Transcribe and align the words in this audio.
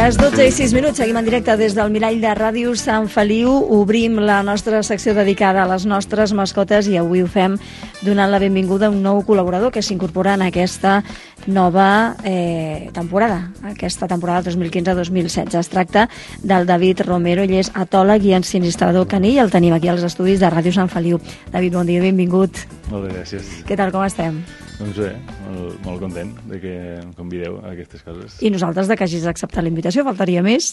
Les 0.00 0.16
12 0.16 0.46
i 0.48 0.52
6 0.54 0.72
minuts, 0.72 0.96
seguim 0.96 1.18
en 1.20 1.26
directe 1.26 1.52
des 1.60 1.74
del 1.76 1.90
Mirall 1.92 2.22
de 2.22 2.30
Ràdio 2.32 2.70
Sant 2.78 3.04
Feliu. 3.12 3.50
Obrim 3.76 4.14
la 4.24 4.38
nostra 4.40 4.80
secció 4.86 5.12
dedicada 5.12 5.60
a 5.60 5.68
les 5.68 5.84
nostres 5.84 6.32
mascotes 6.32 6.88
i 6.88 6.96
avui 6.96 7.20
ho 7.20 7.28
fem 7.28 7.58
donant 8.00 8.32
la 8.32 8.40
benvinguda 8.40 8.88
a 8.88 8.94
un 8.94 9.02
nou 9.04 9.20
col·laborador 9.28 9.74
que 9.74 9.84
s'incorpora 9.84 10.38
en 10.38 10.46
aquesta 10.46 11.02
nova 11.44 12.16
eh, 12.24 12.88
temporada, 12.96 13.52
aquesta 13.74 14.08
temporada 14.08 14.48
2015-2016. 14.48 15.60
Es 15.60 15.68
tracta 15.68 16.08
del 16.40 16.64
David 16.64 17.04
Romero, 17.04 17.44
ell 17.44 17.58
és 17.60 17.68
atòleg 17.76 18.24
i 18.24 18.38
ensinistrador 18.40 19.04
caní 19.04 19.36
i 19.36 19.44
el 19.44 19.52
tenim 19.52 19.76
aquí 19.76 19.92
als 19.92 20.08
estudis 20.08 20.40
de 20.40 20.48
Ràdio 20.48 20.72
Sant 20.72 20.88
Feliu. 20.88 21.20
David, 21.52 21.76
bon 21.76 21.92
dia, 21.92 22.00
benvingut. 22.00 22.79
Molt 22.90 23.06
bé, 23.06 23.12
gràcies. 23.20 23.46
Què 23.68 23.76
tal, 23.78 23.92
com 23.94 24.02
estem? 24.02 24.40
Doncs 24.80 24.96
bé, 24.98 25.10
molt, 25.44 25.74
molt 25.84 26.00
content 26.02 26.30
de 26.50 26.58
que 26.58 26.72
em 26.98 27.10
convideu 27.14 27.58
a 27.60 27.70
aquestes 27.74 28.02
coses. 28.02 28.38
I 28.42 28.50
nosaltres 28.50 28.88
de 28.90 28.96
que 28.98 29.06
hagis 29.06 29.26
acceptat 29.30 29.62
la 29.62 29.70
invitació, 29.70 30.02
faltaria 30.06 30.42
més. 30.42 30.72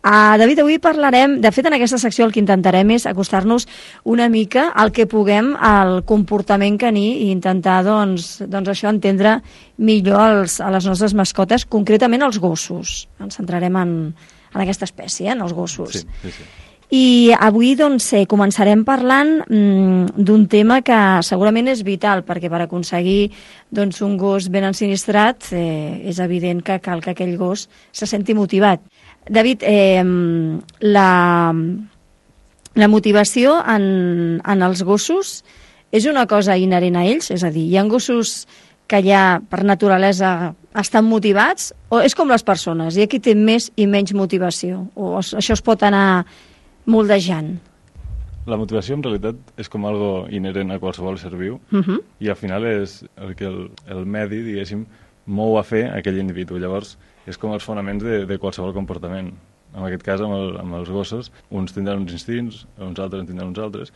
Uh, 0.00 0.38
David, 0.40 0.62
avui 0.62 0.78
parlarem, 0.80 1.36
de 1.44 1.52
fet 1.52 1.68
en 1.68 1.76
aquesta 1.76 1.98
secció 2.00 2.24
el 2.24 2.32
que 2.32 2.40
intentarem 2.40 2.94
és 2.96 3.04
acostar-nos 3.10 3.68
una 4.08 4.30
mica 4.32 4.68
al 4.72 4.94
que 4.96 5.08
puguem 5.10 5.52
al 5.58 6.00
comportament 6.08 6.78
caní 6.80 7.08
i 7.26 7.28
intentar, 7.34 7.82
doncs, 7.84 8.30
doncs 8.46 8.72
això, 8.72 8.88
entendre 8.94 9.38
millor 9.76 10.38
els, 10.38 10.60
a 10.64 10.70
les 10.72 10.88
nostres 10.88 11.16
mascotes, 11.18 11.66
concretament 11.68 12.24
els 12.24 12.40
gossos. 12.40 13.02
Ens 13.20 13.36
centrarem 13.42 13.76
en, 13.76 13.92
en 14.54 14.64
aquesta 14.64 14.88
espècie, 14.88 15.28
en 15.34 15.44
els 15.44 15.52
gossos. 15.52 16.00
Sí, 16.00 16.06
sí, 16.22 16.34
sí. 16.40 16.48
I 16.88 17.34
avui 17.36 17.74
doncs, 17.76 18.06
eh, 18.16 18.24
començarem 18.24 18.80
parlant 18.80 19.42
mm, 19.44 20.22
d'un 20.24 20.46
tema 20.48 20.80
que 20.80 20.96
segurament 21.26 21.68
és 21.68 21.82
vital, 21.84 22.22
perquè 22.24 22.48
per 22.48 22.62
aconseguir 22.64 23.28
doncs, 23.68 24.00
un 24.00 24.16
gos 24.16 24.48
ben 24.48 24.64
ensinistrat 24.64 25.50
eh, 25.52 26.00
és 26.08 26.18
evident 26.24 26.62
que 26.64 26.78
cal 26.80 27.04
que 27.04 27.12
aquell 27.12 27.36
gos 27.36 27.66
se 27.92 28.08
senti 28.08 28.32
motivat. 28.32 28.80
David, 29.28 29.66
eh, 29.68 30.00
la, 30.80 31.52
la 32.72 32.88
motivació 32.88 33.58
en, 33.60 34.40
en 34.40 34.64
els 34.64 34.80
gossos 34.80 35.42
és 35.92 36.08
una 36.08 36.24
cosa 36.26 36.56
inherent 36.56 36.96
a 36.96 37.04
ells? 37.04 37.28
És 37.36 37.44
a 37.44 37.52
dir, 37.52 37.68
hi 37.68 37.76
ha 37.76 37.84
gossos 37.84 38.46
que 38.88 39.04
ja 39.04 39.42
per 39.44 39.60
naturalesa 39.68 40.54
estan 40.80 41.04
motivats 41.04 41.74
o 41.92 42.00
és 42.00 42.16
com 42.16 42.32
les 42.32 42.44
persones? 42.44 42.96
Hi 42.96 43.04
ha 43.04 43.12
qui 43.12 43.20
té 43.20 43.36
més 43.36 43.68
i 43.76 43.84
menys 43.84 44.16
motivació? 44.16 44.86
O 44.96 45.18
això 45.20 45.52
es 45.52 45.60
pot 45.60 45.84
anar 45.84 46.24
moldejant? 46.88 47.58
La 48.48 48.56
motivació 48.56 48.96
en 48.96 49.04
realitat 49.04 49.60
és 49.60 49.68
com 49.68 49.84
algo 49.84 50.26
inherent 50.32 50.72
a 50.72 50.78
qualsevol 50.80 51.18
ser 51.20 51.34
viu 51.36 51.60
Uh 51.70 51.84
-huh. 51.84 52.00
i 52.20 52.28
al 52.28 52.36
final 52.36 52.64
és 52.64 53.04
el 53.16 53.34
que 53.34 53.44
el, 53.44 53.70
el 53.86 54.06
medi, 54.06 54.42
diguéssim, 54.42 54.86
mou 55.26 55.58
a 55.58 55.62
fer 55.62 55.84
aquell 55.92 56.18
individu. 56.18 56.58
Llavors, 56.58 56.96
és 57.26 57.36
com 57.36 57.52
els 57.52 57.64
fonaments 57.64 58.02
de, 58.02 58.24
de 58.26 58.38
qualsevol 58.38 58.72
comportament. 58.72 59.34
En 59.76 59.84
aquest 59.84 60.02
cas, 60.02 60.20
amb, 60.20 60.32
el, 60.32 60.56
amb 60.56 60.74
els 60.74 60.88
gossos, 60.88 61.32
uns 61.50 61.72
tindran 61.72 61.98
uns 61.98 62.12
instints, 62.12 62.66
uns 62.78 62.98
altres 62.98 63.20
en 63.20 63.26
tindran 63.26 63.48
uns 63.48 63.58
altres, 63.58 63.92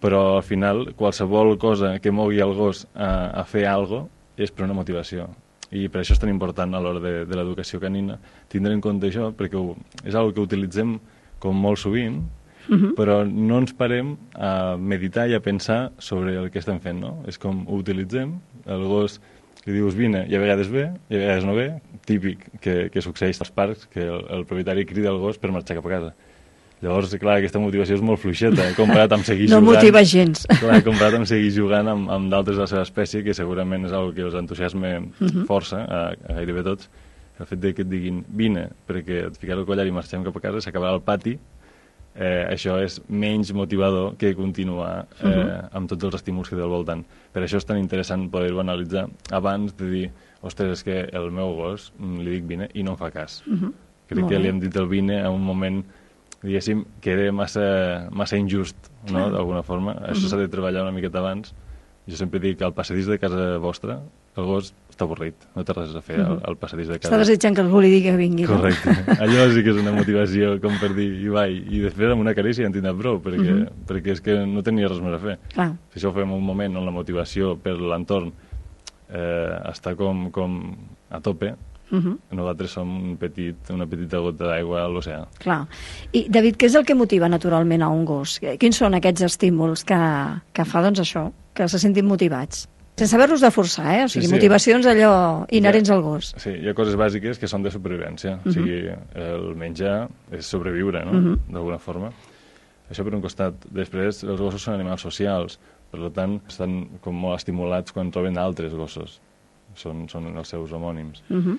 però 0.00 0.36
al 0.36 0.42
final 0.42 0.92
qualsevol 0.94 1.56
cosa 1.58 1.98
que 1.98 2.12
mogui 2.12 2.40
el 2.40 2.54
gos 2.54 2.86
a, 2.94 3.40
a 3.40 3.44
fer 3.44 3.66
algo 3.66 4.08
és 4.36 4.52
per 4.52 4.64
una 4.64 4.74
motivació. 4.74 5.28
I 5.70 5.88
per 5.88 6.00
això 6.00 6.14
és 6.14 6.20
tan 6.20 6.30
important 6.30 6.74
a 6.74 6.80
l'hora 6.80 7.00
de, 7.00 7.14
de 7.28 7.36
l'educació 7.36 7.80
canina 7.80 8.18
tindre 8.48 8.72
en 8.72 8.80
compte 8.80 9.08
això, 9.08 9.32
perquè 9.36 9.58
ho, 9.58 9.74
és 10.04 10.14
algo 10.14 10.32
que 10.32 10.44
utilitzem 10.44 10.98
com 11.38 11.56
molt 11.56 11.78
sovint, 11.78 12.22
Uh 12.68 12.76
-huh. 12.76 12.94
però 12.94 13.24
no 13.24 13.58
ens 13.60 13.72
parem 13.72 14.18
a 14.34 14.76
meditar 14.76 15.26
i 15.26 15.32
a 15.32 15.40
pensar 15.40 15.92
sobre 15.96 16.36
el 16.36 16.50
que 16.50 16.58
estem 16.58 16.78
fent, 16.80 17.00
no? 17.00 17.22
És 17.26 17.38
com 17.38 17.64
ho 17.66 17.76
utilitzem, 17.76 18.34
el 18.66 18.84
gos 18.84 19.20
li 19.64 19.72
dius 19.72 19.94
vine 19.94 20.26
i 20.28 20.36
a 20.36 20.38
vegades 20.38 20.68
ve 20.68 20.90
i 21.08 21.16
a 21.16 21.18
vegades 21.18 21.44
no 21.44 21.54
ve, 21.54 21.80
típic 22.04 22.38
que, 22.60 22.90
que 22.90 23.00
succeeix 23.00 23.40
als 23.40 23.50
parcs, 23.50 23.86
que 23.86 24.00
el, 24.00 24.24
el 24.30 24.44
propietari 24.44 24.84
crida 24.84 25.08
el 25.08 25.18
gos 25.18 25.38
per 25.38 25.50
marxar 25.50 25.76
cap 25.76 25.86
a 25.86 25.88
casa. 25.88 26.14
Llavors, 26.78 27.10
clar, 27.18 27.40
aquesta 27.40 27.58
motivació 27.58 27.96
és 27.98 28.02
molt 28.06 28.20
fluixeta, 28.22 28.68
eh? 28.68 28.74
comparat 28.76 29.10
amb 29.16 29.26
seguir 29.26 29.48
no 29.50 29.58
jugant... 29.58 29.80
motiva 29.80 30.02
gens. 30.06 30.44
Clar, 30.60 30.78
comparat 30.86 31.16
amb 31.18 31.26
seguir 31.26 31.50
jugant 31.56 31.90
amb, 31.90 32.10
amb 32.14 32.30
d'altres 32.30 32.54
de 32.54 32.62
la 32.62 32.70
seva 32.70 32.84
espècie, 32.86 33.24
que 33.26 33.34
segurament 33.34 33.88
és 33.88 33.94
una 33.96 34.14
que 34.14 34.22
els 34.22 34.36
entusiasma 34.38 34.92
uh 35.00 35.26
-huh. 35.26 35.44
força, 35.48 35.82
a, 35.82 36.00
a 36.14 36.38
gairebé 36.38 36.62
tots, 36.62 36.86
el 37.38 37.46
fet 37.46 37.60
de 37.62 37.74
que 37.74 37.84
et 37.86 37.90
diguin 37.90 38.24
vine 38.28 38.68
perquè 38.88 39.26
et 39.28 39.38
ficaré 39.38 39.60
el 39.60 39.66
collar 39.66 39.86
i 39.86 39.94
marxem 39.94 40.24
cap 40.26 40.36
a 40.36 40.40
casa, 40.40 40.62
s'acabarà 40.64 40.96
al 40.96 41.04
pati, 41.06 41.36
eh, 42.18 42.46
això 42.50 42.78
és 42.82 42.98
menys 43.08 43.52
motivador 43.54 44.16
que 44.18 44.34
continuar 44.34 45.06
eh, 45.20 45.26
uh 45.26 45.30
-huh. 45.30 45.68
amb 45.72 45.88
tots 45.88 46.04
els 46.04 46.14
estímuls 46.14 46.48
que 46.48 46.56
té 46.56 46.62
al 46.62 46.68
voltant. 46.68 47.04
Per 47.32 47.42
això 47.42 47.56
és 47.56 47.64
tan 47.64 47.78
interessant 47.78 48.30
poder-ho 48.30 48.60
analitzar 48.60 49.08
abans 49.30 49.76
de 49.76 49.90
dir, 49.90 50.10
ostres, 50.42 50.78
és 50.78 50.84
que 50.84 51.08
el 51.12 51.30
meu 51.30 51.54
gos 51.54 51.92
mm, 51.98 52.18
li 52.18 52.30
dic 52.30 52.46
vine 52.46 52.68
i 52.74 52.82
no 52.82 52.92
em 52.92 52.96
fa 52.96 53.10
cas. 53.10 53.42
Uh 53.46 53.52
-huh. 53.52 53.72
Crec 54.08 54.20
Molt 54.20 54.32
que 54.32 54.38
li 54.38 54.48
hem 54.48 54.60
dit 54.60 54.76
el 54.76 54.88
vine 54.88 55.20
en 55.20 55.30
un 55.30 55.44
moment 55.44 55.84
diguéssim, 56.42 56.84
que 57.00 57.12
era 57.12 57.32
massa, 57.32 58.08
massa 58.10 58.36
injust, 58.36 58.76
no?, 59.10 59.30
d'alguna 59.30 59.62
forma. 59.62 59.94
Això 59.94 60.28
s'ha 60.28 60.36
de 60.36 60.48
treballar 60.48 60.82
una 60.82 60.92
miqueta 60.92 61.18
abans. 61.18 61.54
Jo 62.06 62.16
sempre 62.16 62.40
dic 62.40 62.58
que 62.58 62.64
al 62.64 62.74
passadís 62.74 63.06
de 63.06 63.18
casa 63.18 63.58
vostra 63.58 64.00
el 64.38 64.44
gos 64.46 64.72
està 64.90 65.04
avorrit, 65.06 65.34
no 65.54 65.62
té 65.66 65.74
res 65.76 65.92
a 65.94 66.00
fer 66.02 66.16
al, 66.22 66.40
al 66.46 66.56
passadís 66.58 66.88
de 66.88 66.94
Està 66.96 67.08
casa. 67.10 67.18
desitjant 67.22 67.54
que 67.54 67.62
algú 67.62 67.80
li 67.82 67.90
digui 67.90 68.08
que 68.10 68.16
vingui. 68.16 68.46
no? 68.46 68.56
Correcte. 68.56 68.90
Allò 69.22 69.44
sí 69.54 69.62
que 69.62 69.70
és 69.70 69.76
una 69.82 69.92
motivació 69.92 70.56
com 70.62 70.74
per 70.80 70.92
dir, 70.96 71.08
i 71.22 71.28
vai, 71.28 71.54
i 71.58 71.80
després 71.84 72.10
amb 72.14 72.20
una 72.24 72.34
carícia 72.34 72.62
ja 72.64 72.70
en 72.70 72.74
tindrà 72.74 72.96
prou, 72.98 73.20
perquè, 73.22 73.52
Mhm. 73.52 73.86
perquè 73.86 74.12
és 74.16 74.20
que 74.20 74.34
no 74.46 74.62
tenia 74.62 74.88
res 74.88 75.00
més 75.00 75.14
a 75.14 75.18
fer. 75.22 75.38
Clar. 75.54 75.72
Si 75.92 75.98
això 76.00 76.08
ho 76.10 76.16
fem 76.16 76.32
un 76.32 76.42
moment 76.44 76.76
on 76.76 76.84
la 76.86 76.90
motivació 76.94 77.56
per 77.58 77.74
l'entorn 77.78 78.32
eh, 79.10 79.58
està 79.72 79.94
com, 79.96 80.30
com 80.30 80.60
a 81.10 81.20
tope, 81.20 81.54
Uh 81.90 81.96
-huh. 82.04 82.18
nosaltres 82.32 82.70
som 82.70 82.86
un 83.12 83.16
petit, 83.16 83.56
una 83.70 83.86
petita 83.86 84.18
gota 84.18 84.44
d'aigua 84.44 84.82
a 84.84 84.88
l'oceà. 84.88 85.26
Clar. 85.38 85.66
I, 86.12 86.26
David, 86.28 86.56
què 86.58 86.66
és 86.66 86.74
el 86.74 86.84
que 86.84 86.94
motiva 86.94 87.30
naturalment 87.30 87.80
a 87.82 87.88
un 87.88 88.04
gos? 88.04 88.38
Quins 88.58 88.76
són 88.76 88.92
aquests 88.92 89.22
estímuls 89.22 89.84
que, 89.84 89.96
que 90.52 90.64
fa, 90.66 90.82
doncs, 90.82 91.00
això, 91.00 91.32
que 91.54 91.66
se 91.66 91.78
sentin 91.78 92.04
motivats? 92.04 92.68
Sense 92.98 93.14
haver-los 93.16 93.40
de 93.40 93.50
forçar, 93.54 93.86
eh? 93.94 94.04
O 94.04 94.08
sigui, 94.08 94.26
Sí, 94.26 94.28
sí. 94.30 94.34
motivacions 94.34 94.86
allò 94.86 95.46
inherents 95.50 95.88
Ja. 95.88 95.94
al 95.94 96.02
gos. 96.02 96.34
Sí, 96.36 96.50
hi 96.50 96.68
ha 96.68 96.74
coses 96.74 96.96
bàsiques 96.96 97.38
que 97.38 97.46
són 97.48 97.62
de 97.62 97.70
supervivència. 97.70 98.36
Mhm. 98.42 98.48
O 98.48 98.52
sigui, 98.52 98.78
el 99.14 99.54
menjar 99.56 100.08
és 100.32 100.44
sobreviure, 100.46 101.04
no?, 101.04 101.12
Mhm. 101.12 101.38
d'alguna 101.52 101.78
forma. 101.78 102.10
Això 102.90 103.04
per 103.04 103.14
un 103.14 103.20
costat. 103.20 103.54
Després, 103.70 104.24
els 104.24 104.40
gossos 104.40 104.62
són 104.62 104.74
animals 104.74 105.00
socials, 105.02 105.58
per 105.90 106.10
tant, 106.10 106.40
estan 106.48 106.98
com 107.00 107.14
molt 107.14 107.36
estimulats 107.36 107.92
quan 107.92 108.10
troben 108.10 108.36
altres 108.38 108.74
gossos. 108.74 109.20
Són, 109.74 110.08
són 110.08 110.36
els 110.36 110.48
seus 110.48 110.72
homònims. 110.72 111.22
Uh 111.30 111.36
-huh. 111.36 111.58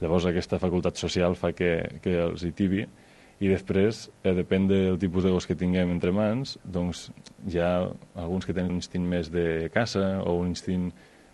Llavors 0.00 0.26
aquesta 0.26 0.58
facultat 0.58 0.96
social 0.96 1.34
fa 1.34 1.52
que, 1.52 1.98
que 2.02 2.20
els 2.22 2.42
hi 2.44 2.52
tibi 2.52 2.86
i 3.40 3.48
després, 3.48 4.10
eh, 4.24 4.32
depèn 4.34 4.66
del 4.68 4.98
tipus 4.98 5.22
de 5.24 5.30
gos 5.30 5.46
que 5.46 5.54
tinguem 5.54 5.90
entre 5.94 6.10
mans, 6.12 6.56
doncs 6.64 7.10
hi 7.46 7.58
ha 7.62 7.88
alguns 8.16 8.44
que 8.46 8.52
tenen 8.54 8.70
un 8.70 8.80
instint 8.82 9.04
més 9.06 9.30
de 9.30 9.68
caça 9.72 10.20
o 10.24 10.40
un 10.40 10.48
instint 10.48 10.90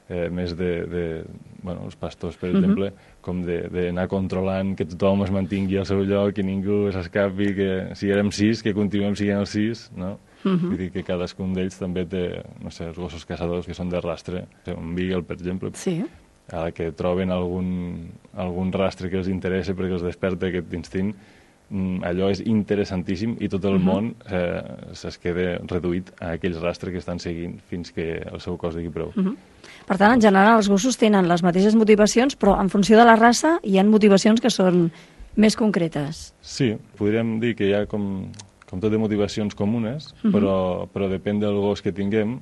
eh, 0.08 0.28
més 0.28 0.52
de, 0.56 0.84
de... 0.84 1.24
Bueno, 1.64 1.86
els 1.86 1.96
pastors, 1.96 2.36
per 2.36 2.50
Mhm. 2.50 2.56
exemple, 2.58 2.92
com 3.22 3.40
de- 3.42 3.68
d'anar 3.72 4.06
controlant 4.06 4.74
que 4.76 4.84
tothom 4.84 5.22
es 5.24 5.30
mantingui 5.32 5.78
al 5.78 5.86
seu 5.86 6.02
lloc, 6.04 6.34
que 6.34 6.42
ningú 6.42 6.90
s'escapi, 6.92 7.54
que 7.56 7.70
si 7.96 8.10
érem 8.10 8.30
sis, 8.30 8.62
que 8.62 8.74
continuem 8.74 9.16
siguent 9.16 9.38
els 9.40 9.48
sis, 9.56 9.90
no? 9.96 10.18
Mhm. 10.44 10.68
Vull 10.68 10.76
dir 10.76 10.90
que 10.92 11.02
cadascun 11.02 11.54
d'ells 11.54 11.78
també 11.78 12.04
té, 12.04 12.42
no 12.62 12.70
sé, 12.70 12.84
els 12.90 12.98
gossos 12.98 13.24
caçadors 13.24 13.64
que 13.64 13.72
són 13.72 13.88
de 13.88 13.98
rastre, 13.98 14.44
un 14.76 14.94
beagle, 14.94 15.22
per 15.22 15.36
exemple, 15.38 15.70
Sí. 15.72 16.04
a 16.52 16.70
que 16.70 16.92
troben 16.92 17.30
algun, 17.30 18.10
algun 18.36 18.70
rastre 18.72 19.08
que 19.08 19.16
els 19.16 19.28
interessa 19.28 19.72
perquè 19.74 19.92
els 19.94 20.02
desperta 20.02 20.48
aquest 20.48 20.70
instint, 20.74 21.14
allò 22.02 22.30
és 22.30 22.40
interessantíssim 22.40 23.36
i 23.40 23.48
tot 23.48 23.64
el 23.64 23.78
Mhm. 23.78 23.84
món 23.84 24.14
eh, 24.30 24.62
se'ls 24.92 25.18
queda 25.18 25.58
reduït 25.66 26.10
a 26.20 26.32
aquells 26.36 26.60
rastres 26.62 26.92
que 26.92 26.98
estan 26.98 27.18
seguint 27.18 27.58
fins 27.68 27.90
que 27.92 28.22
el 28.32 28.40
seu 28.40 28.56
cos 28.56 28.74
digui 28.76 28.90
prou. 28.90 29.08
Uh 29.16 29.24
-huh. 29.24 29.36
Per 29.86 29.96
tant, 29.98 30.14
en 30.14 30.20
general, 30.20 30.56
els 30.56 30.68
gossos 30.68 30.96
tenen 30.96 31.28
les 31.28 31.42
mateixes 31.42 31.74
motivacions, 31.74 32.38
però 32.38 32.58
en 32.60 32.70
funció 32.70 32.96
de 32.98 33.04
la 33.04 33.16
raça 33.16 33.58
hi 33.62 33.78
ha 33.78 33.84
motivacions 33.84 34.40
que 34.40 34.50
són 34.50 34.90
més 35.36 35.56
concretes. 35.56 36.34
Sí, 36.40 36.76
podríem 36.96 37.40
dir 37.40 37.54
que 37.56 37.66
hi 37.68 37.74
ha 37.74 37.86
com, 37.86 38.30
com 38.70 38.80
tot 38.80 38.90
de 38.90 38.98
motivacions 38.98 39.54
comunes, 39.54 40.14
Mhm. 40.22 40.32
però, 40.32 40.88
però 40.88 41.08
depèn 41.08 41.38
del 41.40 41.54
gos 41.54 41.82
que 41.82 41.92
tinguem, 41.92 42.40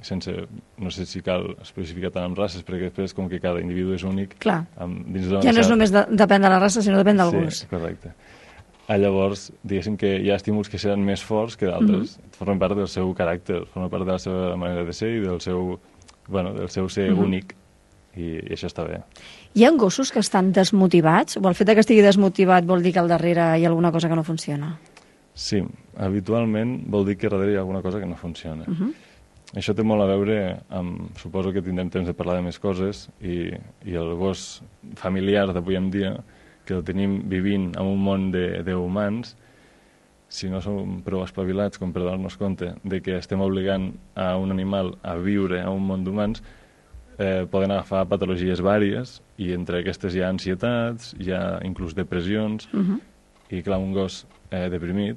sense, 0.00 0.32
no 0.78 0.90
sé 0.90 1.04
si 1.06 1.20
cal 1.22 1.56
especificar 1.60 2.10
tant 2.12 2.24
amb 2.24 2.38
races, 2.38 2.64
perquè 2.64 2.84
després 2.84 3.12
com 3.12 3.28
que 3.28 3.40
cada 3.40 3.60
individu 3.60 3.92
és 3.94 4.04
únic, 4.04 4.38
Clar. 4.38 4.66
amb, 4.76 5.04
dins 5.08 5.26
Ja 5.42 5.52
no 5.52 5.60
és 5.60 5.68
només 5.68 5.90
de, 5.90 6.06
depèn 6.10 6.40
de 6.40 6.48
la 6.48 6.58
raça, 6.60 6.80
sinó 6.80 6.98
depèn 7.02 7.16
del 7.16 7.30
sí, 7.30 7.36
gos. 7.36 7.66
correcte. 7.68 8.12
Ah, 8.88 8.96
llavors, 8.96 9.50
diguéssim 9.62 9.98
que 10.00 10.14
hi 10.22 10.30
ha 10.32 10.36
estímuls 10.40 10.70
que 10.72 10.78
seran 10.80 11.02
més 11.04 11.20
forts 11.22 11.58
que 11.60 11.66
d'altres. 11.68 12.16
Mhm. 12.16 12.30
Formen 12.38 12.58
part 12.58 12.74
del 12.78 12.88
seu 12.88 13.10
caràcter, 13.14 13.66
formen 13.68 13.90
part 13.92 14.06
de 14.06 14.12
la 14.12 14.18
seva 14.18 14.56
manera 14.56 14.84
de 14.84 14.92
ser 14.96 15.10
i 15.18 15.20
del 15.20 15.40
seu, 15.44 15.78
bueno, 16.26 16.54
del 16.54 16.70
seu 16.70 16.88
ser 16.88 17.10
Mhm. 17.12 17.18
únic. 17.24 17.54
I, 18.16 18.22
I 18.50 18.54
això 18.56 18.66
està 18.66 18.84
bé. 18.88 19.02
Hi 19.54 19.64
ha 19.64 19.70
gossos 19.72 20.10
que 20.10 20.18
estan 20.18 20.52
desmotivats? 20.52 21.36
O 21.36 21.46
el 21.48 21.54
fet 21.54 21.68
que 21.68 21.80
estigui 21.80 22.00
desmotivat 22.02 22.64
vol 22.64 22.82
dir 22.82 22.92
que 22.92 22.98
al 22.98 23.08
darrere 23.08 23.58
hi 23.58 23.64
ha 23.64 23.68
alguna 23.68 23.92
cosa 23.92 24.08
que 24.08 24.16
no 24.16 24.24
funciona? 24.24 24.78
Sí, 25.34 25.62
habitualment 25.96 26.80
vol 26.90 27.04
dir 27.06 27.16
que 27.16 27.28
darrere 27.28 27.52
hi 27.52 27.56
ha 27.56 27.60
alguna 27.60 27.82
cosa 27.82 28.00
que 28.00 28.06
no 28.06 28.16
funciona. 28.16 28.64
Uh 28.66 28.72
-huh. 28.74 28.92
Això 29.54 29.74
té 29.74 29.82
molt 29.82 30.02
a 30.02 30.06
veure 30.06 30.60
amb... 30.70 31.16
Suposo 31.16 31.52
que 31.52 31.62
tindrem 31.62 31.88
temps 31.90 32.06
de 32.06 32.14
parlar 32.14 32.36
de 32.36 32.42
més 32.42 32.58
coses 32.58 33.08
i, 33.20 33.50
i 33.84 33.94
el 33.94 34.14
gos 34.16 34.62
familiar 34.96 35.52
d'avui 35.52 35.76
en 35.76 35.90
dia 35.90 36.16
que 36.68 36.76
el 36.76 36.84
tenim 36.84 37.22
vivint 37.32 37.70
en 37.80 37.88
un 37.88 38.00
món 38.04 38.28
d'humans, 38.34 39.32
si 40.28 40.50
no 40.52 40.60
som 40.60 40.98
prou 41.04 41.22
espavilats 41.24 41.80
com 41.80 41.94
per 41.94 42.02
donar-nos 42.04 42.36
compte 42.36 42.74
de 42.84 43.00
que 43.00 43.16
estem 43.16 43.40
obligant 43.40 43.94
a 44.14 44.34
un 44.36 44.52
animal 44.52 44.92
a 45.00 45.16
viure 45.16 45.62
a 45.64 45.70
un 45.72 45.86
món 45.88 46.04
d'humans, 46.04 46.42
eh, 47.16 47.46
poden 47.50 47.72
agafar 47.72 48.04
patologies 48.10 48.60
vàries 48.60 49.18
i 49.40 49.54
entre 49.56 49.80
aquestes 49.80 50.14
hi 50.14 50.22
ha 50.22 50.28
ansietats, 50.28 51.14
hi 51.18 51.32
ha 51.32 51.58
inclús 51.64 51.96
depressions, 51.96 52.68
uh 52.74 52.84
-huh. 52.84 53.00
i 53.50 53.62
clar, 53.62 53.80
un 53.80 53.92
gos 53.92 54.26
eh, 54.50 54.68
deprimit 54.68 55.16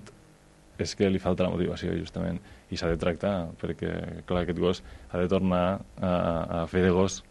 és 0.80 0.96
que 0.96 1.10
li 1.10 1.20
falta 1.20 1.44
la 1.44 1.50
motivació, 1.50 1.94
justament, 1.94 2.40
i 2.72 2.78
s'ha 2.78 2.88
de 2.88 2.98
tractar, 2.98 3.50
perquè, 3.62 4.24
clar, 4.26 4.44
aquest 4.44 4.60
gos 4.60 4.84
ha 5.12 5.20
de 5.20 5.28
tornar 5.28 5.82
a, 6.02 6.62
a 6.62 6.68
fer 6.68 6.82
de 6.82 6.90
gos, 6.90 7.24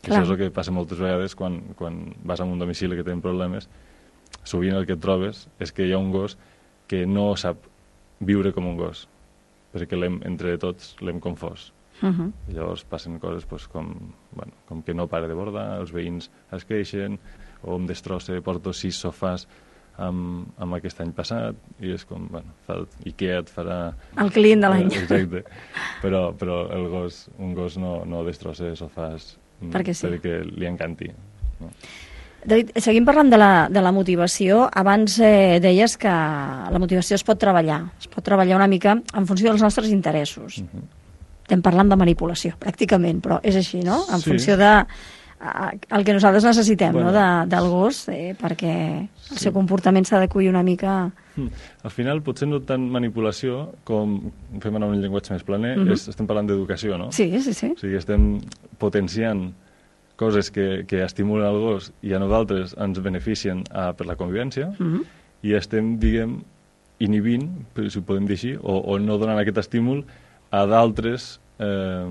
que 0.00 0.10
clar. 0.10 0.20
això 0.20 0.26
és 0.26 0.32
el 0.34 0.40
que 0.40 0.54
passa 0.54 0.74
moltes 0.74 1.00
vegades 1.02 1.34
quan, 1.34 1.60
quan 1.78 2.14
vas 2.24 2.40
a 2.40 2.44
un 2.44 2.58
domicili 2.58 2.96
que 2.96 3.04
tenen 3.06 3.24
problemes, 3.24 3.68
sovint 4.44 4.76
el 4.76 4.86
que 4.86 4.96
et 4.96 5.02
trobes 5.02 5.46
és 5.62 5.72
que 5.72 5.86
hi 5.86 5.94
ha 5.94 6.02
un 6.02 6.12
gos 6.14 6.36
que 6.86 7.04
no 7.06 7.32
sap 7.36 7.64
viure 8.20 8.52
com 8.54 8.68
un 8.68 8.76
gos, 8.78 9.06
perquè 9.74 9.98
entre 10.06 10.56
tots 10.62 10.94
l'hem 11.02 11.20
confós. 11.20 11.72
Uh 12.02 12.08
-huh. 12.08 12.32
Llavors 12.48 12.84
passen 12.84 13.18
coses 13.18 13.46
pues, 13.46 13.66
com, 13.68 13.94
bueno, 14.32 14.52
com 14.68 14.82
que 14.82 14.94
no 14.94 15.06
pare 15.06 15.28
de 15.28 15.34
bordar, 15.34 15.80
els 15.80 15.92
veïns 15.92 16.30
es 16.52 16.64
queixen, 16.64 17.18
o 17.62 17.76
em 17.76 17.86
destrossa, 17.86 18.40
porto 18.42 18.72
sis 18.72 19.04
sofàs 19.04 19.46
amb, 19.96 20.48
amb 20.58 20.74
aquest 20.74 21.00
any 21.00 21.12
passat, 21.12 21.54
i 21.80 21.92
és 21.92 22.04
com, 22.04 22.28
bueno, 22.28 22.52
fa, 22.66 22.84
Ikea 23.04 23.38
et 23.38 23.50
farà... 23.50 23.94
El 24.16 24.30
client 24.30 24.60
de 24.60 24.68
l'any. 24.68 24.92
Exacte. 24.92 25.44
Però, 26.02 26.34
però 26.36 26.70
el 26.70 26.88
gos, 26.88 27.28
un 27.38 27.54
gos 27.54 27.76
no, 27.76 28.04
no 28.04 28.24
destrossa 28.24 28.74
sofàs 28.76 29.38
perquè, 29.72 29.94
sí. 29.94 30.06
perquè 30.06 30.40
li 30.46 30.68
encanti. 30.68 31.10
No? 31.60 31.70
David, 32.46 32.76
seguim 32.78 33.06
parlant 33.06 33.30
de 33.32 33.38
la, 33.40 33.50
de 33.72 33.82
la 33.82 33.90
motivació. 33.90 34.66
Abans 34.70 35.18
eh, 35.18 35.58
deies 35.62 35.96
que 35.98 36.10
la 36.10 36.78
motivació 36.78 37.18
es 37.18 37.24
pot 37.26 37.40
treballar. 37.42 37.80
Es 37.98 38.06
pot 38.12 38.24
treballar 38.24 38.60
una 38.60 38.68
mica 38.70 38.94
en 38.94 39.26
funció 39.26 39.50
dels 39.50 39.64
nostres 39.64 39.90
interessos. 39.90 40.58
Uh 40.58 40.62
mhm. 40.62 40.70
-huh. 40.74 40.92
Estem 41.46 41.62
parlant 41.62 41.88
de 41.88 41.94
manipulació, 41.94 42.56
pràcticament, 42.58 43.20
però 43.22 43.38
és 43.40 43.54
així, 43.54 43.78
no? 43.78 44.04
En 44.10 44.18
sí. 44.18 44.30
funció 44.30 44.56
de 44.56 44.84
el 45.38 46.04
que 46.04 46.14
nosaltres 46.16 46.44
necessitem 46.44 46.92
bueno, 46.92 47.10
no? 47.10 47.16
de, 47.16 47.50
del 47.52 47.68
gos 47.68 48.08
eh, 48.08 48.34
perquè 48.38 48.72
el 49.02 49.36
sí. 49.36 49.42
seu 49.44 49.52
comportament 49.52 50.06
s'ha 50.08 50.20
d'acollir 50.22 50.48
una 50.48 50.62
mica... 50.64 51.10
Mm. 51.36 51.50
Al 51.84 51.92
final, 51.92 52.22
potser 52.24 52.48
no 52.48 52.62
tant 52.64 52.86
manipulació 52.92 53.66
com, 53.84 54.16
fem 54.62 54.78
anar 54.78 54.88
un 54.88 55.02
llenguatge 55.02 55.34
més 55.34 55.44
planer, 55.44 55.76
mhm. 55.76 55.88
-huh. 55.88 55.92
és, 55.92 56.08
estem 56.08 56.26
parlant 56.26 56.48
d'educació, 56.48 56.96
no? 56.96 57.10
Sí, 57.12 57.28
sí, 57.40 57.52
sí. 57.52 57.72
O 57.76 57.78
sigui, 57.78 57.96
estem 57.96 58.40
potenciant 58.78 59.52
coses 60.16 60.50
que, 60.50 60.84
que 60.88 61.02
estimulen 61.04 61.46
el 61.46 61.60
gos 61.60 61.92
i 62.02 62.14
a 62.14 62.18
nosaltres 62.18 62.74
ens 62.80 63.00
beneficien 63.00 63.64
a, 63.70 63.92
per 63.92 64.06
la 64.06 64.16
convivència 64.16 64.72
mm 64.78 64.86
-hmm. 64.86 65.04
i 65.42 65.52
estem, 65.54 65.98
diguem, 65.98 66.40
inhibint, 66.98 67.50
si 67.88 67.98
ho 67.98 68.02
podem 68.02 68.26
dir 68.26 68.32
així, 68.32 68.56
o, 68.56 68.78
o 68.78 68.98
no 68.98 69.18
donant 69.18 69.38
aquest 69.38 69.58
estímul 69.58 70.04
a 70.50 70.64
d'altres 70.66 71.40
eh, 71.58 72.06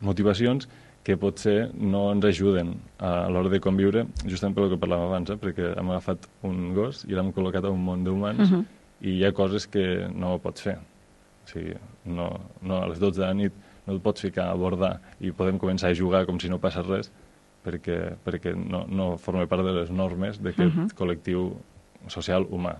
motivacions 0.00 0.68
que 1.04 1.16
potser 1.20 1.68
no 1.76 2.06
ens 2.14 2.24
ajuden 2.24 2.72
a, 2.98 3.28
l'hora 3.28 3.50
de 3.52 3.60
conviure, 3.60 4.06
justament 4.24 4.56
pel 4.56 4.70
que 4.72 4.80
parlàvem 4.80 5.10
abans, 5.10 5.34
eh? 5.34 5.36
perquè 5.40 5.74
hem 5.76 5.92
agafat 5.92 6.24
un 6.48 6.72
gos 6.76 7.02
i 7.04 7.12
l'hem 7.12 7.28
col·locat 7.36 7.68
a 7.68 7.72
un 7.74 7.82
món 7.84 8.06
d'humans 8.06 8.40
uh 8.46 8.56
-huh. 8.56 8.64
i 9.02 9.18
hi 9.18 9.24
ha 9.24 9.32
coses 9.32 9.66
que 9.66 10.08
no 10.08 10.38
pots 10.38 10.62
fer. 10.62 10.78
O 11.44 11.48
sigui, 11.48 11.74
no, 12.06 12.40
no, 12.62 12.82
a 12.82 12.88
les 12.88 12.98
12 12.98 13.20
de 13.20 13.26
la 13.26 13.34
nit 13.34 13.52
no 13.86 13.94
et 13.94 14.02
pots 14.02 14.20
ficar 14.20 14.48
a 14.48 14.56
bordar 14.56 15.00
i 15.20 15.30
podem 15.30 15.58
començar 15.58 15.90
a 15.90 15.94
jugar 15.94 16.24
com 16.26 16.40
si 16.40 16.48
no 16.48 16.58
passés 16.58 16.86
res, 16.86 17.12
perquè, 17.64 18.16
perquè 18.24 18.54
no, 18.56 18.86
no 18.88 19.16
forma 19.18 19.46
part 19.46 19.62
de 19.62 19.72
les 19.72 19.90
normes 19.90 20.40
d'aquest 20.40 20.74
uh 20.74 20.80
mhm. 20.80 20.86
-huh. 20.86 20.94
col·lectiu 20.94 21.52
social 22.08 22.46
humà. 22.50 22.76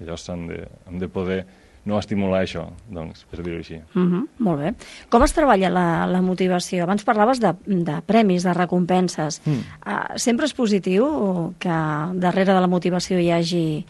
Llavors 0.00 0.28
hem 0.28 0.46
de, 0.46 0.68
hem 0.86 0.98
de 0.98 1.08
poder 1.08 1.46
no 1.88 1.98
estimular 1.98 2.42
això, 2.44 2.66
doncs, 2.92 3.24
per 3.30 3.40
dir-ho 3.40 3.58
així. 3.62 3.80
Uh 3.94 4.00
mhm, 4.00 4.12
-huh, 4.12 4.26
molt 4.44 4.60
bé. 4.60 4.74
Com 5.08 5.22
es 5.22 5.32
treballa 5.32 5.70
la, 5.70 6.06
la 6.06 6.20
motivació? 6.22 6.82
Abans 6.84 7.04
parlaves 7.04 7.40
de, 7.40 7.54
de 7.66 7.96
premis, 8.06 8.42
de 8.42 8.52
recompenses. 8.54 9.40
Mm. 9.46 9.52
Uh, 9.86 10.16
sempre 10.16 10.46
és 10.46 10.54
positiu 10.54 11.54
que 11.58 11.78
darrere 12.14 12.52
de 12.52 12.60
la 12.60 12.66
motivació 12.66 13.18
hi 13.18 13.30
hagi 13.30 13.86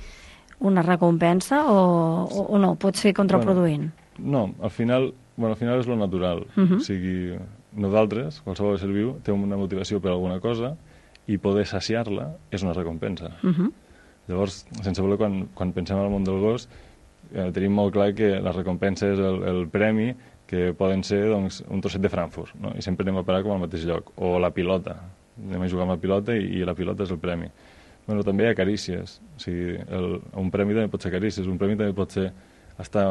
una 0.60 0.82
recompensa 0.82 1.64
o, 1.66 2.24
o, 2.24 2.42
o 2.54 2.58
no? 2.58 2.74
Pot 2.74 2.96
ser 2.96 3.14
contraproduint? 3.14 3.90
Bueno, 4.18 4.54
no, 4.58 4.64
al 4.64 4.70
final, 4.70 5.14
bueno, 5.36 5.52
al 5.54 5.58
final 5.58 5.80
és 5.80 5.86
lo 5.86 5.96
natural. 5.96 6.46
Uh 6.56 6.60
mhm. 6.60 6.72
-huh. 6.72 6.76
O 6.76 6.80
sigui, 6.80 7.38
nosaltres, 7.72 8.40
qualsevol 8.40 8.74
ésser 8.74 8.92
viu, 8.92 9.16
té 9.22 9.32
una 9.32 9.56
motivació 9.56 10.00
per 10.00 10.10
alguna 10.10 10.40
cosa 10.40 10.76
i 11.26 11.38
poder 11.38 11.66
saciar-la 11.66 12.36
és 12.50 12.62
una 12.62 12.72
recompensa. 12.72 13.36
Uh 13.42 13.50
-huh. 13.50 13.72
Llavors, 14.28 14.66
sense 14.82 15.02
voler, 15.02 15.16
quan, 15.16 15.48
quan 15.54 15.72
pensem 15.72 15.98
en 15.98 16.04
el 16.04 16.10
món 16.10 16.24
del 16.24 16.40
gos, 16.40 16.68
eh, 17.32 17.50
tenim 17.54 17.74
molt 17.74 17.94
clar 17.94 18.12
que 18.16 18.36
la 18.42 18.52
recompensa 18.52 19.12
és 19.12 19.22
el, 19.22 19.42
el 19.50 19.62
premi 19.72 20.12
que 20.48 20.72
poden 20.76 21.02
ser 21.04 21.26
doncs, 21.28 21.62
un 21.68 21.82
trosset 21.84 22.00
de 22.00 22.10
Frankfurt, 22.12 22.54
no? 22.60 22.72
i 22.72 22.82
sempre 22.84 23.04
anem 23.04 23.20
a 23.20 23.24
parar 23.26 23.42
com 23.44 23.52
al 23.52 23.64
mateix 23.66 23.84
lloc. 23.88 24.14
O 24.16 24.38
la 24.40 24.50
pilota, 24.54 24.96
anem 25.36 25.66
a 25.66 25.68
jugar 25.68 25.84
amb 25.84 25.96
la 25.96 26.00
pilota 26.00 26.36
i, 26.36 26.46
i 26.58 26.64
la 26.64 26.74
pilota 26.74 27.04
és 27.04 27.12
el 27.12 27.20
premi. 27.20 27.50
Bueno, 28.06 28.24
també 28.24 28.46
hi 28.46 28.48
ha 28.48 28.56
carícies, 28.56 29.18
o 29.36 29.42
sigui, 29.42 29.74
el, 29.92 30.14
un 30.40 30.48
premi 30.50 30.72
també 30.72 30.88
pot 30.88 31.04
ser 31.04 31.12
carícies, 31.12 31.46
un 31.46 31.58
premi 31.60 31.76
també 31.76 31.92
pot 31.96 32.16
ser 32.16 32.30
estar 32.80 33.04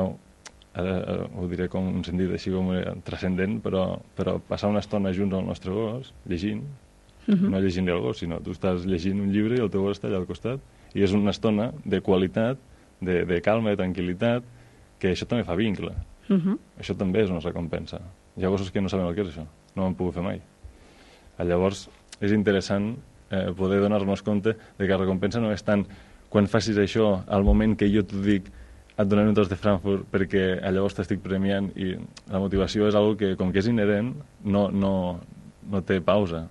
ara 0.78 0.96
eh, 0.98 1.28
ho 1.38 1.46
diré 1.50 1.68
com 1.74 1.88
un 1.90 2.04
sentit 2.06 2.34
així 2.34 2.54
com 2.54 2.70
transcendent, 3.06 3.60
però, 3.66 3.86
però 4.18 4.38
passar 4.50 4.70
una 4.72 4.82
estona 4.84 5.14
junts 5.14 5.38
al 5.38 5.46
nostre 5.46 5.74
gos, 5.74 6.14
llegint, 6.30 6.64
uh 6.64 7.32
mhm. 7.32 7.38
-huh. 7.38 7.50
no 7.50 7.60
llegint 7.60 7.90
el 7.90 8.00
gos, 8.00 8.20
sinó 8.20 8.40
tu 8.40 8.52
estàs 8.52 8.86
llegint 8.86 9.20
un 9.22 9.32
llibre 9.32 9.58
i 9.58 9.62
el 9.62 9.70
teu 9.70 9.82
gos 9.82 9.98
està 9.98 10.08
allà 10.08 10.18
al 10.18 10.28
costat, 10.28 10.60
i 10.94 11.04
és 11.04 11.14
una 11.14 11.32
estona 11.32 11.72
de 11.86 12.02
qualitat, 12.02 12.58
de, 13.02 13.24
de 13.26 13.42
calma, 13.42 13.74
de 13.74 13.82
tranquil·litat, 13.82 14.46
que 15.00 15.12
això 15.14 15.28
també 15.30 15.46
fa 15.46 15.56
vincle. 15.56 15.94
Uh 16.30 16.34
mhm. 16.34 16.48
-huh. 16.48 16.58
Això 16.80 16.98
també 16.98 17.24
és 17.24 17.30
una 17.30 17.40
recompensa. 17.40 18.02
Hi 18.38 18.46
ha 18.46 18.50
gossos 18.50 18.72
que 18.72 18.82
no 18.82 18.90
saben 18.90 19.08
el 19.08 19.16
que 19.16 19.22
és 19.22 19.28
això, 19.28 19.46
no 19.76 19.84
ho 19.84 19.86
han 19.88 19.96
pogut 19.96 20.16
fer 20.16 20.24
mai. 20.24 20.42
Llavors, 21.40 21.90
és 22.20 22.32
interessant 22.32 22.98
eh, 23.30 23.52
poder 23.56 23.80
donar-nos 23.80 24.24
compte 24.24 24.56
de 24.78 24.86
que 24.86 24.92
la 24.92 24.98
recompensa 24.98 25.40
no 25.40 25.52
és 25.52 25.64
tant 25.64 25.86
quan 26.30 26.48
facis 26.48 26.78
això 26.78 27.24
al 27.28 27.44
moment 27.44 27.76
que 27.78 27.90
jo 27.90 28.04
t'ho 28.04 28.22
dic 28.22 28.50
et 28.98 29.08
donem 29.08 29.30
un 29.30 29.36
tros 29.38 29.50
de 29.50 29.56
Frankfurt 29.56 30.08
perquè 30.12 30.58
llavors 30.74 30.96
t'estic 30.98 31.22
premiant 31.22 31.70
i 31.78 31.94
la 32.32 32.42
motivació 32.42 32.88
és 32.88 32.96
algo 32.98 33.16
que, 33.18 33.36
com 33.38 33.52
que 33.54 33.62
és 33.62 33.68
inherent, 33.70 34.16
no, 34.44 34.68
no, 34.74 35.20
no 35.70 35.82
té 35.86 36.00
pausa. 36.02 36.48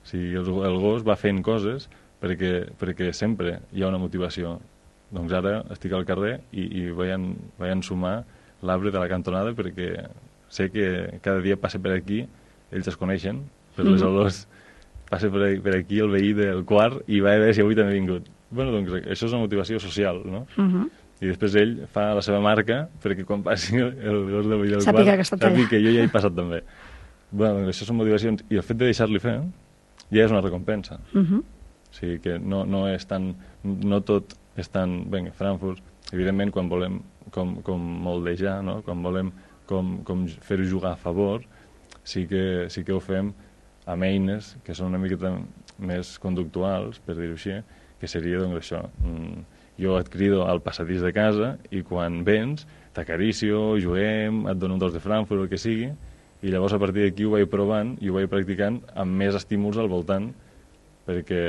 O 0.00 0.06
sigui, 0.06 0.36
el, 0.38 0.46
el 0.46 0.78
gos 0.80 1.02
va 1.06 1.18
fent 1.18 1.42
coses 1.42 1.88
perquè, 2.22 2.70
perquè 2.78 3.10
sempre 3.16 3.58
hi 3.74 3.82
ha 3.82 3.90
una 3.90 3.98
motivació. 3.98 4.60
Doncs 5.10 5.32
ara 5.34 5.64
estic 5.74 5.92
al 5.92 6.06
carrer 6.06 6.40
i, 6.52 6.66
i 6.82 6.90
vaig, 6.94 7.14
en, 7.16 7.34
vaig 7.58 7.72
ensumar 7.78 8.20
l'arbre 8.62 8.92
de 8.92 9.00
la 9.00 9.08
cantonada 9.10 9.54
perquè 9.56 10.06
sé 10.50 10.68
que 10.70 11.18
cada 11.24 11.40
dia 11.42 11.56
passa 11.56 11.80
per 11.82 11.94
aquí, 11.96 12.24
ells 12.70 12.90
es 12.90 12.98
coneixen, 12.98 13.42
per 13.76 13.84
les 13.84 14.00
mm 14.00 14.04
-hmm. 14.04 14.10
olors 14.10 14.46
passa 15.10 15.30
per, 15.30 15.60
per 15.62 15.76
aquí 15.76 15.98
el 15.98 16.10
veí 16.10 16.32
del 16.32 16.64
quart 16.64 17.02
i 17.08 17.20
va 17.20 17.34
a 17.34 17.38
veure 17.38 17.54
si 17.54 17.60
avui 17.60 17.74
també 17.74 17.90
ha 17.90 18.00
vingut. 18.00 18.28
bueno, 18.50 18.72
doncs 18.72 18.90
això 18.90 19.26
és 19.26 19.32
una 19.32 19.42
motivació 19.42 19.78
social, 19.78 20.22
no? 20.24 20.46
Mm 20.56 20.72
-hmm 20.72 20.90
i 21.20 21.28
després 21.28 21.54
ell 21.60 21.74
fa 21.92 22.10
la 22.16 22.22
seva 22.24 22.40
marca 22.40 22.86
perquè 23.02 23.26
quan 23.28 23.42
passi 23.44 23.76
el 23.76 24.22
gos 24.30 24.48
de 24.48 24.56
Villa 24.56 24.78
del 24.78 24.86
Sàpiga 24.86 25.16
que, 25.20 25.26
sàpiga 25.28 25.68
que 25.68 25.80
jo 25.84 25.92
ja 25.92 26.04
he 26.06 26.12
passat 26.12 26.36
també. 26.36 26.62
bueno, 27.30 27.60
doncs 27.60 27.74
això 27.74 27.88
són 27.88 27.98
motivacions 28.00 28.44
i 28.48 28.56
el 28.56 28.64
fet 28.66 28.80
de 28.80 28.88
deixar-li 28.88 29.20
fer 29.20 29.36
ja 30.10 30.24
és 30.24 30.32
una 30.32 30.40
recompensa. 30.40 30.98
Uh 31.12 31.18
mhm. 31.18 31.26
-huh. 31.32 31.42
O 31.90 31.92
sigui 31.92 32.18
que 32.20 32.38
no, 32.38 32.64
no 32.64 32.88
és 32.88 33.04
tan... 33.06 33.34
No 33.64 34.00
tot 34.00 34.36
és 34.58 34.70
tan... 34.72 35.04
Bé, 35.10 35.22
Frankfurt, 35.36 35.82
evidentment, 36.12 36.52
quan 36.54 36.70
volem 36.70 37.00
com, 37.34 37.56
com 37.66 37.86
moldejar, 38.06 38.60
no? 38.66 38.80
quan 38.86 39.02
volem 39.04 39.30
com, 39.70 39.98
com 40.06 40.26
fer-ho 40.46 40.66
jugar 40.66 40.94
a 40.96 41.00
favor, 41.00 41.44
sí 42.04 42.26
que, 42.26 42.66
sí 42.72 42.82
que 42.86 42.94
ho 42.94 43.00
fem 43.02 43.32
amb 43.90 44.06
eines 44.06 44.54
que 44.66 44.74
són 44.76 44.90
una 44.90 45.00
miqueta 45.02 45.34
més 45.80 46.16
conductuals, 46.22 47.00
per 47.04 47.16
dir-ho 47.18 47.38
així, 47.38 47.60
que 48.00 48.08
seria 48.08 48.40
doncs 48.40 48.60
això, 48.60 48.84
mm, 49.04 49.42
jo 49.80 49.96
et 50.00 50.10
crido 50.12 50.44
al 50.48 50.60
passadís 50.64 51.02
de 51.04 51.12
casa 51.16 51.54
i 51.72 51.82
quan 51.86 52.22
vens 52.24 52.66
t'acaricio, 52.96 53.78
juguem, 53.80 54.44
et 54.50 54.58
dono 54.58 54.76
un 54.76 54.82
dos 54.82 54.92
de 54.92 55.02
Frankfurt, 55.02 55.44
el 55.44 55.52
que 55.52 55.60
sigui, 55.60 55.90
i 56.40 56.52
llavors 56.52 56.74
a 56.74 56.80
partir 56.80 57.04
d'aquí 57.04 57.26
ho 57.28 57.34
vaig 57.36 57.48
provant 57.52 57.94
i 58.00 58.08
ho 58.08 58.16
vaig 58.16 58.28
practicant 58.32 58.80
amb 58.98 59.16
més 59.22 59.36
estímuls 59.36 59.78
al 59.78 59.90
voltant 59.92 60.30
perquè, 61.06 61.42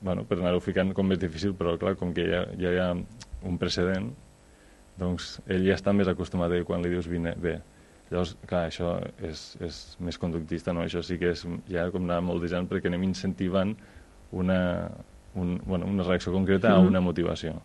bueno, 0.00 0.24
per 0.28 0.38
anar-ho 0.38 0.60
ficant 0.64 0.94
com 0.96 1.08
més 1.08 1.20
difícil, 1.20 1.54
però 1.56 1.76
clar, 1.80 1.96
com 2.00 2.14
que 2.16 2.24
ja, 2.28 2.44
ja 2.60 2.72
hi 2.72 2.80
ha 2.80 2.90
un 2.94 3.58
precedent, 3.60 4.10
doncs 5.00 5.36
ell 5.48 5.66
ja 5.66 5.76
està 5.78 5.94
més 5.96 6.08
acostumat 6.10 6.52
a 6.52 6.62
quan 6.68 6.82
li 6.84 6.92
dius 6.92 7.08
vine, 7.08 7.34
bé. 7.40 7.58
Llavors, 8.10 8.34
clar, 8.48 8.64
això 8.66 8.96
és, 9.22 9.44
és 9.62 9.76
més 10.02 10.18
conductista, 10.18 10.74
no? 10.74 10.82
Això 10.82 11.02
sí 11.06 11.16
que 11.20 11.30
és 11.30 11.44
ja 11.70 11.86
com 11.94 12.08
anar 12.08 12.18
moldejant 12.26 12.66
perquè 12.70 12.90
anem 12.90 13.06
incentivant 13.06 13.76
una, 14.34 14.58
un, 15.38 15.60
bueno, 15.64 15.86
una 15.86 16.06
reacció 16.06 16.32
concreta 16.34 16.72
mm. 16.72 16.74
a 16.74 16.88
una 16.90 17.02
motivació. 17.04 17.60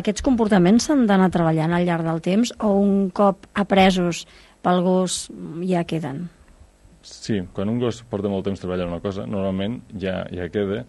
Aquests 0.00 0.24
comportaments 0.24 0.88
s'han 0.88 1.04
d'anar 1.10 1.28
treballant 1.34 1.76
al 1.76 1.84
llarg 1.88 2.06
del 2.08 2.22
temps 2.24 2.54
o 2.64 2.72
un 2.80 3.10
cop 3.12 3.44
apresos 3.60 4.24
pel 4.64 4.80
gos 4.84 5.26
ja 5.68 5.84
queden? 5.88 6.28
Sí, 7.04 7.40
quan 7.56 7.68
un 7.72 7.80
gos 7.80 8.02
porta 8.08 8.28
molt 8.32 8.44
temps 8.48 8.60
treballant 8.60 8.90
una 8.92 9.04
cosa, 9.04 9.26
normalment 9.28 9.80
ja, 10.00 10.22
ja 10.32 10.48
queda, 10.52 10.84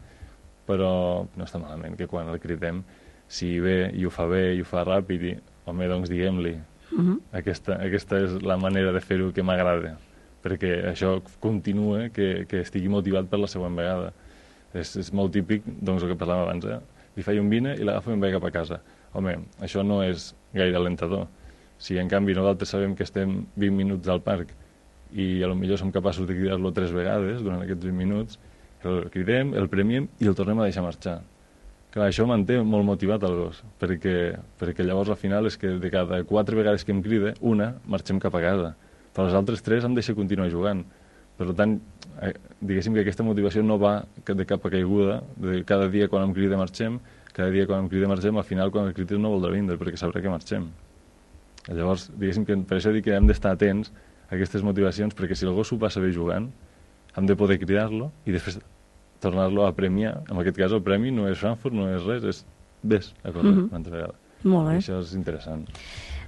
però 0.72 0.92
no 1.36 1.48
està 1.48 1.60
malament 1.60 1.98
que 2.00 2.08
quan 2.08 2.32
el 2.32 2.40
cridem, 2.44 2.84
si 3.32 3.58
ve 3.64 3.92
i 3.96 4.06
ho 4.08 4.12
fa 4.12 4.28
bé 4.32 4.54
i 4.56 4.64
ho 4.64 4.68
fa 4.68 4.86
ràpid, 4.88 5.28
i, 5.28 5.36
home, 5.68 5.90
doncs 5.92 6.12
diguem-li. 6.12 6.56
Uh 6.92 7.00
-huh. 7.00 7.20
aquesta, 7.40 7.78
aquesta 7.80 8.20
és 8.20 8.42
la 8.44 8.58
manera 8.58 8.92
de 8.92 9.00
fer-ho 9.00 9.32
que 9.32 9.44
m'agrada, 9.44 9.98
perquè 10.44 10.92
això 10.92 11.22
continua 11.40 12.10
que, 12.10 12.46
que 12.50 12.62
estigui 12.62 12.90
motivat 12.90 13.30
per 13.30 13.40
la 13.40 13.48
següent 13.48 13.76
vegada. 13.76 14.12
És, 14.74 14.96
és 14.96 15.14
molt 15.14 15.32
típic, 15.34 15.64
doncs, 15.66 16.04
el 16.04 16.10
que 16.10 16.20
parlàvem 16.20 16.44
abans, 16.44 16.66
eh? 16.66 16.80
li 17.16 17.24
faig 17.24 17.40
un 17.40 17.50
vine 17.50 17.76
i 17.76 17.84
l'agafo 17.84 18.12
i 18.12 18.14
em 18.14 18.24
vaig 18.24 18.34
cap 18.34 18.48
a 18.48 18.52
casa. 18.52 18.82
Home, 19.14 19.36
això 19.60 19.84
no 19.84 20.02
és 20.04 20.34
gaire 20.54 20.78
alentador. 20.78 21.28
Si 21.78 21.98
en 21.98 22.08
canvi 22.08 22.34
nosaltres 22.38 22.70
sabem 22.70 22.96
que 22.96 23.04
estem 23.04 23.46
20 23.56 23.76
minuts 23.76 24.08
al 24.08 24.22
parc 24.22 24.54
i 25.12 25.44
a 25.44 25.48
lo 25.48 25.56
millor 25.56 25.80
som 25.82 25.92
capaços 25.92 26.28
de 26.28 26.36
cridar-lo 26.38 26.72
tres 26.72 26.94
vegades 26.96 27.42
durant 27.42 27.62
aquests 27.62 27.84
20 27.84 27.98
minuts, 27.98 28.40
el 28.88 29.10
cridem, 29.14 29.54
el 29.58 29.70
premiem 29.70 30.08
i 30.20 30.30
el 30.30 30.38
tornem 30.38 30.60
a 30.60 30.68
deixar 30.68 30.84
marxar. 30.86 31.20
Clar, 31.92 32.08
això 32.08 32.24
manté 32.24 32.56
molt 32.64 32.88
motivat 32.88 33.24
el 33.28 33.34
gos, 33.36 33.58
perquè, 33.82 34.38
perquè 34.60 34.86
llavors 34.88 35.12
al 35.12 35.20
final 35.20 35.50
és 35.50 35.58
que 35.60 35.74
de 35.76 35.90
cada 35.92 36.22
quatre 36.24 36.56
vegades 36.56 36.86
que 36.88 36.94
em 36.96 37.02
crida, 37.04 37.34
una 37.42 37.74
marxem 37.84 38.20
cap 38.24 38.38
a 38.40 38.44
casa, 38.44 38.70
però 39.12 39.28
les 39.28 39.36
altres 39.36 39.64
tres 39.66 39.84
em 39.84 39.98
deixa 39.98 40.16
continuar 40.16 40.48
jugant. 40.54 40.86
Per 41.36 41.50
tant, 41.58 41.76
eh, 42.24 42.32
diguéssim 42.62 42.96
que 42.96 43.04
aquesta 43.04 43.26
motivació 43.28 43.64
no 43.64 43.76
va 43.82 44.06
de 44.24 44.46
cap 44.48 44.64
a 44.66 44.72
caiguda, 44.72 45.20
de 45.36 45.66
cada 45.68 45.90
dia 45.92 46.08
quan 46.08 46.30
em 46.30 46.34
crida 46.38 46.56
marxem, 46.56 47.00
cada 47.34 47.52
dia 47.52 47.68
quan 47.68 47.84
em 47.84 47.92
crida 47.92 48.08
marxem, 48.08 48.38
al 48.38 48.48
final 48.48 48.72
quan 48.72 48.88
el 48.88 48.96
crida 48.96 49.20
no 49.20 49.36
voldrà 49.36 49.52
vindre, 49.52 49.76
perquè 49.76 50.00
sabrà 50.00 50.24
que 50.24 50.32
marxem. 50.32 50.70
Llavors, 51.68 52.08
diguéssim 52.16 52.48
que 52.48 52.56
per 52.68 52.80
això 52.80 52.96
dic 52.96 53.10
que 53.10 53.20
hem 53.20 53.28
d'estar 53.28 53.52
atents 53.58 53.92
a 54.30 54.36
aquestes 54.38 54.64
motivacions, 54.64 55.14
perquè 55.18 55.36
si 55.36 55.46
el 55.46 55.52
gos 55.58 55.68
s'ho 55.68 55.78
passa 55.82 56.00
bé 56.00 56.16
jugant, 56.16 56.48
hem 57.18 57.28
de 57.28 57.36
poder 57.36 57.60
cridar-lo 57.60 58.12
i 58.26 58.36
després 58.36 58.60
tornar-lo 59.22 59.68
a 59.68 59.76
premiar. 59.78 60.22
En 60.30 60.40
aquest 60.42 60.58
cas 60.58 60.74
el 60.74 60.84
premi 60.84 61.12
no 61.14 61.28
és 61.30 61.40
Frankfurt, 61.40 61.76
no 61.78 61.88
és 61.94 62.04
res, 62.08 62.24
és 62.24 62.46
ves 62.82 63.14
a 63.24 63.32
córrer 63.32 63.52
mm 63.52 63.58
-hmm. 63.58 63.70
una 63.70 63.78
altra 63.78 63.94
vegada. 63.94 64.14
Molt 64.44 64.70
bé. 64.70 64.76
I 64.76 64.82
això 64.82 65.02
és 65.02 65.14
interessant. 65.14 65.68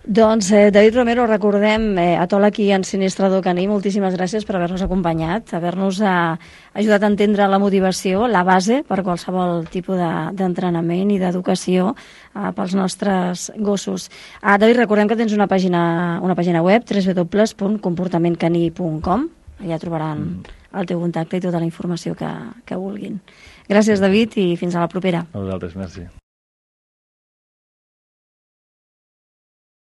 Doncs, 0.05 0.51
eh, 0.51 0.69
David 0.69 0.95
Romero, 0.95 1.25
recordem 1.25 1.97
eh, 1.97 2.17
a 2.19 2.27
tot 2.27 2.43
aquí 2.43 2.71
en 2.71 2.83
Sinistrador 2.83 3.41
Caní, 3.41 3.67
moltíssimes 3.71 4.13
gràcies 4.17 4.45
per 4.45 4.55
haver-nos 4.57 4.81
acompanyat, 4.81 5.53
haver-nos 5.53 6.01
eh, 6.01 6.35
ajudat 6.73 7.03
a 7.03 7.07
entendre 7.07 7.47
la 7.47 7.57
motivació, 7.57 8.27
la 8.27 8.43
base 8.43 8.83
per 8.83 9.01
qualsevol 9.01 9.65
tipus 9.71 9.97
d'entrenament 10.35 11.07
de, 11.07 11.13
i 11.15 11.19
d'educació 11.19 11.95
eh, 11.95 12.51
pels 12.51 12.73
nostres 12.75 13.51
gossos. 13.55 14.09
Ah, 14.41 14.57
David, 14.57 14.77
recordem 14.77 15.07
que 15.07 15.15
tens 15.15 15.31
una 15.31 15.47
pàgina, 15.47 16.19
una 16.21 16.35
pàgina 16.35 16.61
web, 16.61 16.83
www.comportamentcaní.com, 16.83 19.29
allà 19.63 19.79
trobaran 19.79 20.19
mm. 20.19 20.62
El 20.73 20.89
teu 20.89 20.99
contacte 21.03 21.37
i 21.37 21.43
tota 21.43 21.61
la 21.61 21.69
informació 21.69 22.17
que, 22.17 22.31
que 22.65 22.79
vulguin. 22.79 23.21
Gràcies, 23.69 24.01
David, 24.03 24.37
i 24.41 24.49
fins 24.59 24.75
a 24.75 24.83
la 24.83 24.91
propera. 24.91 25.25
A 25.31 25.39
vosaltres, 25.39 25.77
merci. 25.79 26.09